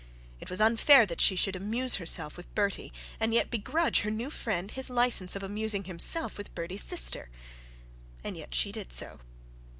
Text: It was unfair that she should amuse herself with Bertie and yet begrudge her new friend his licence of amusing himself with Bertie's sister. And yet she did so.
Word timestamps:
It 0.39 0.49
was 0.49 0.59
unfair 0.59 1.05
that 1.05 1.21
she 1.21 1.35
should 1.35 1.55
amuse 1.55 1.97
herself 1.97 2.35
with 2.35 2.55
Bertie 2.55 2.91
and 3.19 3.35
yet 3.35 3.51
begrudge 3.51 3.99
her 4.01 4.09
new 4.09 4.31
friend 4.31 4.71
his 4.71 4.89
licence 4.89 5.35
of 5.35 5.43
amusing 5.43 5.83
himself 5.83 6.39
with 6.39 6.55
Bertie's 6.55 6.81
sister. 6.83 7.29
And 8.23 8.35
yet 8.35 8.55
she 8.55 8.71
did 8.71 8.91
so. 8.91 9.19